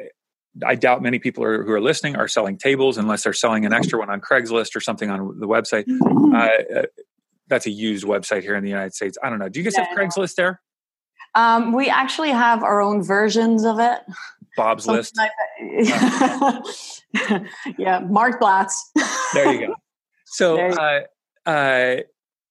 [0.67, 3.73] I doubt many people are, who are listening are selling tables unless they're selling an
[3.73, 5.87] extra one on Craigslist or something on the website.
[5.87, 6.35] Mm-hmm.
[6.35, 6.83] Uh,
[7.49, 9.19] that's a used website here in the United States.
[9.23, 9.49] I don't know.
[9.49, 10.61] Do you guys have Craigslist there?
[11.35, 14.01] Um, we actually have our own versions of it.
[14.57, 15.17] Bob's Something list.
[15.17, 15.31] Like
[17.79, 18.73] yeah, Marktplaats.
[19.35, 19.75] there you go.
[20.27, 21.01] So, you uh,
[21.47, 21.97] uh,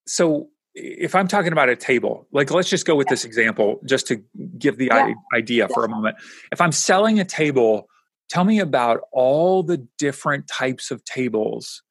[0.08, 3.14] so if I'm talking about a table, like let's just go with yeah.
[3.14, 4.24] this example, just to
[4.58, 5.14] give the yeah.
[5.36, 6.16] idea for a moment.
[6.52, 7.89] If I'm selling a table,
[8.30, 11.82] tell me about all the different types of tables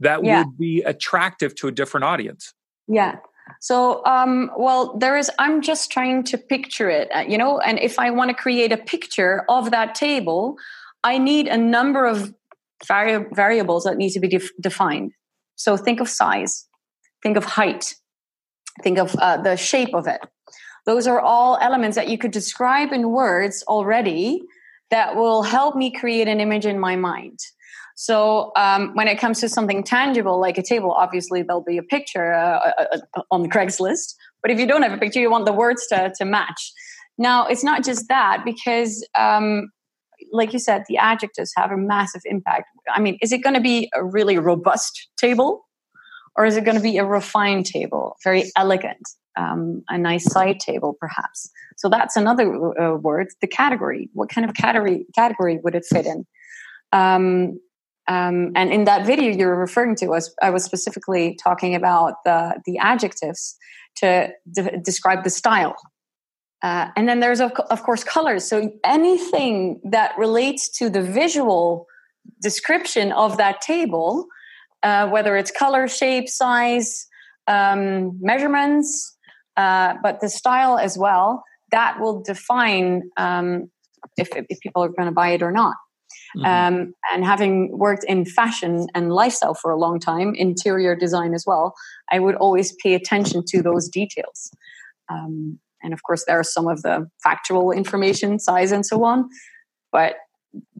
[0.00, 0.38] that yeah.
[0.44, 2.54] would be attractive to a different audience.
[2.88, 3.16] Yeah.
[3.60, 7.78] So, um, well, there is, I'm just trying to picture it, uh, you know, and
[7.78, 10.56] if I want to create a picture of that table,
[11.04, 12.32] I need a number of
[12.86, 15.12] vari- variables that need to be def- defined.
[15.56, 16.66] So, think of size,
[17.22, 17.94] think of height,
[18.82, 20.20] think of uh, the shape of it.
[20.86, 24.42] those are all elements that you could describe in words already
[24.92, 27.40] that will help me create an image in my mind.
[27.96, 31.82] So um, when it comes to something tangible like a table, obviously there'll be a
[31.82, 34.14] picture uh, uh, uh, on Craigslist.
[34.42, 36.72] But if you don't have a picture, you want the words to, to match.
[37.18, 39.70] Now, it's not just that because, um,
[40.32, 42.66] like you said, the adjectives have a massive impact.
[42.94, 45.64] I mean, is it going to be a really robust table
[46.36, 49.08] or is it going to be a refined table, very elegant,
[49.38, 51.50] um, a nice side table, perhaps?
[51.76, 53.28] So that's another uh, word.
[53.40, 54.08] The category.
[54.12, 56.26] What kind of category category would it fit in?
[56.92, 57.60] Um,
[58.08, 62.60] um, and in that video you're referring to, was I was specifically talking about the
[62.66, 63.56] the adjectives
[63.96, 65.76] to de- describe the style.
[66.62, 68.44] Uh, and then there's of, of course colors.
[68.44, 71.86] So anything that relates to the visual
[72.40, 74.26] description of that table,
[74.82, 77.06] uh, whether it's color, shape, size,
[77.46, 79.16] um, measurements,
[79.56, 83.70] uh, but the style as well, that will define um,
[84.16, 85.76] if, if people are going to buy it or not.
[86.36, 86.46] Mm-hmm.
[86.46, 91.44] Um, and having worked in fashion and lifestyle for a long time, interior design as
[91.46, 91.74] well,
[92.10, 94.50] I would always pay attention to those details.
[95.10, 99.28] Um, and of course, there are some of the factual information, size, and so on.
[99.90, 100.14] But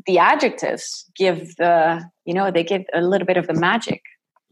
[0.07, 4.03] the adjectives give the, you know, they give a little bit of the magic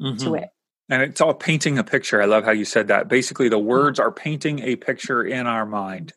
[0.00, 0.16] mm-hmm.
[0.24, 0.48] to it.
[0.88, 2.20] And it's all painting a picture.
[2.20, 3.08] I love how you said that.
[3.08, 6.12] Basically, the words are painting a picture in our mind.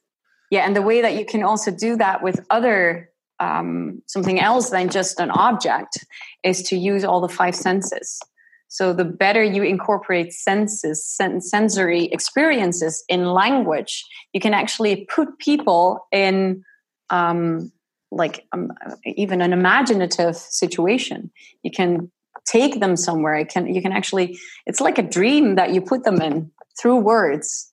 [0.50, 4.70] Yeah, and the way that you can also do that with other um, something else
[4.70, 6.06] than just an object
[6.44, 8.20] is to use all the five senses.
[8.68, 15.38] So the better you incorporate senses, sen- sensory experiences in language, you can actually put
[15.38, 16.64] people in
[17.12, 17.72] um,
[18.16, 18.72] like um,
[19.06, 21.32] even an imaginative situation.
[21.64, 22.12] You can
[22.46, 23.36] take them somewhere.
[23.36, 26.98] It can you can actually it's like a dream that you put them in through
[26.98, 27.72] words.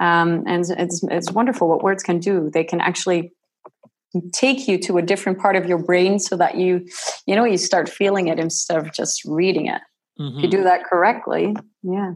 [0.00, 2.50] Um, and it's it's wonderful what words can do.
[2.52, 3.32] They can actually
[4.32, 6.86] take you to a different part of your brain so that you
[7.26, 9.80] you know you start feeling it instead of just reading it
[10.20, 10.36] mm-hmm.
[10.36, 10.64] if you do mm-hmm.
[10.64, 12.12] that correctly yeah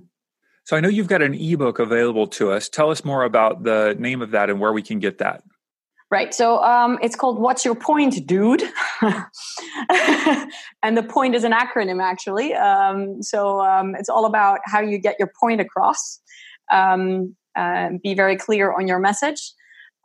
[0.64, 3.96] so i know you've got an ebook available to us tell us more about the
[3.98, 5.42] name of that and where we can get that
[6.10, 8.62] right so um, it's called what's your point dude
[10.82, 14.98] and the point is an acronym actually um, so um, it's all about how you
[14.98, 16.20] get your point across
[16.72, 19.52] um, uh, be very clear on your message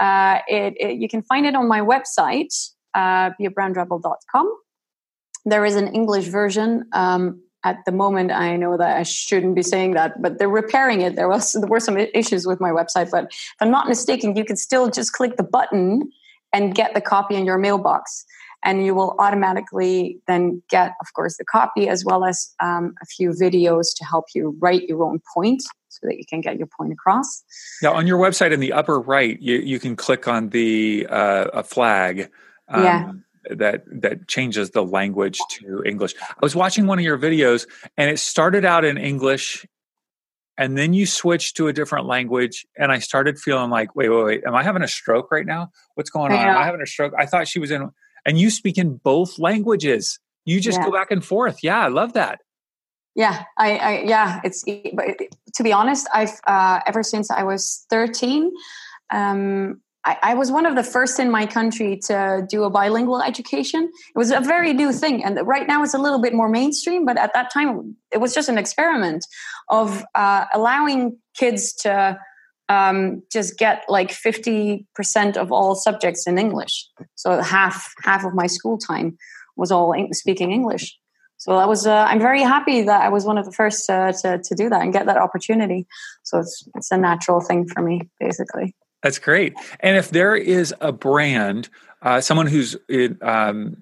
[0.02, 2.52] uh, it, it, you can find it on my website,
[2.96, 4.52] uh, beabrandrebel.com.
[5.46, 6.86] There is an English version.
[7.64, 11.16] At the moment, I know that I shouldn't be saying that, but they're repairing it.
[11.16, 14.44] There was there were some issues with my website, but if I'm not mistaken, you
[14.44, 16.12] can still just click the button
[16.52, 18.26] and get the copy in your mailbox,
[18.64, 23.06] and you will automatically then get, of course, the copy as well as um, a
[23.06, 26.68] few videos to help you write your own point so that you can get your
[26.68, 27.44] point across.
[27.84, 31.46] Now, on your website in the upper right, you, you can click on the uh,
[31.54, 32.32] a flag.
[32.68, 33.12] Um, yeah.
[33.50, 36.14] That that changes the language to English.
[36.20, 37.68] I was watching one of your videos,
[37.98, 39.66] and it started out in English,
[40.60, 44.24] and then you switched to a different language, and I started feeling like, wait, wait,
[44.24, 45.72] wait, am I having a stroke right now?
[45.96, 46.38] What's going on?
[46.38, 47.14] Am I having a stroke?
[47.18, 47.90] I thought she was in,
[48.28, 50.20] and you speak in both languages.
[50.46, 50.86] You just yeah.
[50.86, 51.64] go back and forth.
[51.64, 52.42] Yeah, I love that.
[53.16, 54.64] Yeah, I, I yeah, it's
[54.94, 55.18] but
[55.56, 58.52] to be honest, I've uh, ever since I was thirteen.
[59.12, 63.22] Um, I, I, was one of the first in my country to do a bilingual
[63.22, 63.84] education.
[63.84, 67.06] It was a very new thing, and right now it's a little bit more mainstream.
[67.06, 69.26] But at that time, it was just an experiment
[69.70, 72.18] of uh, allowing kids to
[72.70, 76.88] um, just get like fifty percent of all subjects in English.
[77.16, 79.18] So half half of my school time
[79.56, 80.98] was all speaking English
[81.42, 84.12] so I was uh, I'm very happy that I was one of the first uh,
[84.22, 85.88] to to do that and get that opportunity.
[86.22, 88.76] So it's it's a natural thing for me, basically.
[89.04, 89.54] That's great.
[89.80, 91.70] And if there is a brand,
[92.02, 92.76] uh, someone who's
[93.22, 93.78] um,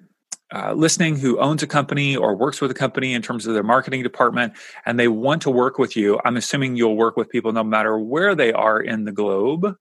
[0.52, 3.62] uh, listening who owns a company or works with a company in terms of their
[3.62, 4.52] marketing department,
[4.86, 7.98] and they want to work with you, I'm assuming you'll work with people no matter
[7.98, 9.76] where they are in the globe.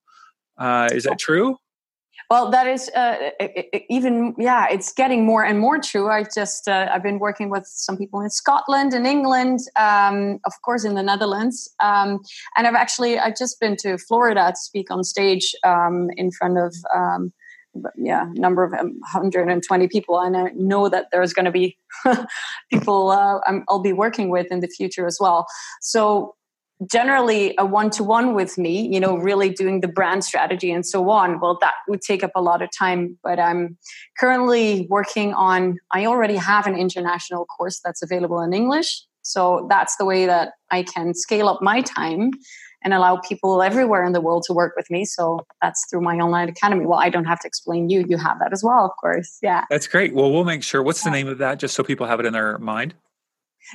[0.58, 1.58] Uh, is that true?
[2.30, 3.32] Well, that is uh,
[3.90, 6.10] even yeah, it's getting more and more true.
[6.10, 10.54] I just uh, I've been working with some people in Scotland and England, um, of
[10.64, 12.20] course in the Netherlands, um,
[12.56, 16.60] and I've actually I've just been to Florida to speak on stage um, in front
[16.60, 17.34] of um,
[17.96, 21.80] yeah number of 120 um, people, and I know that there's going to be
[22.70, 25.48] people uh, I'll be working with in the future as well.
[25.82, 26.36] So
[26.90, 31.40] generally a one-to-one with me you know really doing the brand strategy and so on
[31.40, 33.78] well that would take up a lot of time but i'm
[34.18, 39.98] currently working on i already have an international course that's available in english so that's
[39.98, 42.32] the way that i can scale up my time
[42.84, 45.06] and allow people everywhere in the world to work with me.
[45.06, 46.86] So that's through my online academy.
[46.86, 48.06] Well, I don't have to explain you.
[48.08, 49.38] You have that as well, of course.
[49.42, 49.66] Yeah.
[49.70, 50.14] That's great.
[50.14, 50.82] Well, we'll make sure.
[50.82, 52.94] What's the name of that just so people have it in their mind?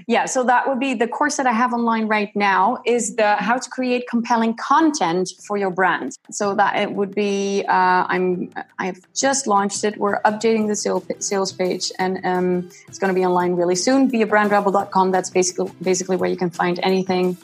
[0.06, 3.36] Yeah, so that would be the course that I have online right now is the
[3.36, 6.18] how to create compelling content for your brand.
[6.30, 9.96] So that it would be uh, I'm I've just launched it.
[9.96, 10.76] We're updating the
[11.20, 14.08] sales page, and um, it's going to be online really soon.
[14.08, 15.10] Be a brandrebel.com.
[15.10, 17.36] That's basically basically where you can find anything,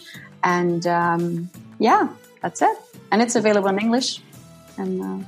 [0.42, 2.08] and um, yeah,
[2.42, 2.76] that's it.
[3.12, 4.20] And it's available in English,
[4.76, 5.02] and.
[5.02, 5.26] Uh,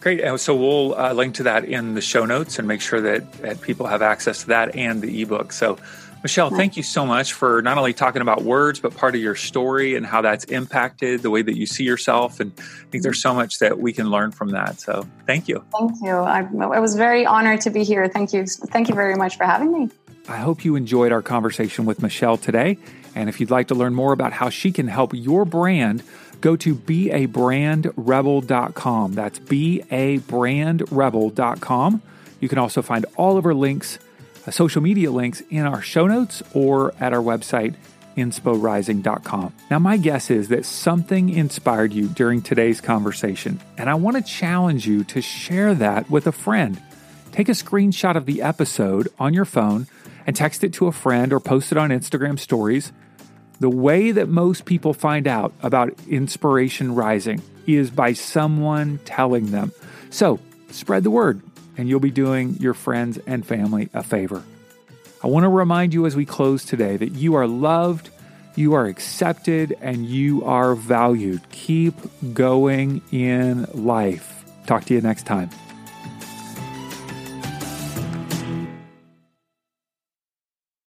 [0.00, 0.38] Great.
[0.38, 3.62] So we'll uh, link to that in the show notes and make sure that, that
[3.62, 5.50] people have access to that and the ebook.
[5.50, 5.78] So
[6.24, 9.34] Michelle, thank you so much for not only talking about words, but part of your
[9.34, 12.40] story and how that's impacted the way that you see yourself.
[12.40, 14.80] And I think there's so much that we can learn from that.
[14.80, 15.62] So thank you.
[15.78, 16.16] Thank you.
[16.16, 18.08] I, I was very honored to be here.
[18.08, 18.46] Thank you.
[18.46, 19.90] Thank you very much for having me.
[20.26, 22.78] I hope you enjoyed our conversation with Michelle today.
[23.14, 26.02] And if you'd like to learn more about how she can help your brand,
[26.40, 29.12] go to beabrandrebel.com.
[29.12, 32.02] That's beabrandrebel.com.
[32.40, 33.98] You can also find all of her links
[34.52, 37.74] social media links in our show notes or at our website,
[38.16, 39.52] insporising.com.
[39.70, 44.22] Now, my guess is that something inspired you during today's conversation, and I want to
[44.22, 46.80] challenge you to share that with a friend.
[47.32, 49.88] Take a screenshot of the episode on your phone
[50.26, 52.92] and text it to a friend or post it on Instagram stories.
[53.60, 59.72] The way that most people find out about Inspiration Rising is by someone telling them.
[60.10, 60.38] So,
[60.70, 61.42] spread the word
[61.76, 64.42] and you'll be doing your friends and family a favor.
[65.22, 68.10] I want to remind you as we close today that you are loved,
[68.56, 71.40] you are accepted, and you are valued.
[71.50, 71.94] Keep
[72.34, 74.44] going in life.
[74.66, 75.50] Talk to you next time.